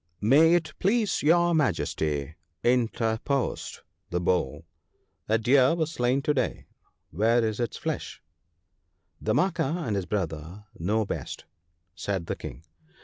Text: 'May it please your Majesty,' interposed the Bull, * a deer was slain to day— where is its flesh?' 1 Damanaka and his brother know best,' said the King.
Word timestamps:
'May 0.35 0.55
it 0.55 0.73
please 0.79 1.21
your 1.21 1.53
Majesty,' 1.53 2.33
interposed 2.63 3.81
the 4.09 4.19
Bull, 4.19 4.65
* 4.95 5.29
a 5.29 5.37
deer 5.37 5.75
was 5.75 5.91
slain 5.91 6.23
to 6.23 6.33
day— 6.33 6.65
where 7.11 7.45
is 7.47 7.59
its 7.59 7.77
flesh?' 7.77 8.19
1 9.19 9.35
Damanaka 9.35 9.85
and 9.85 9.95
his 9.95 10.07
brother 10.07 10.65
know 10.79 11.05
best,' 11.05 11.45
said 11.93 12.25
the 12.25 12.35
King. 12.35 12.63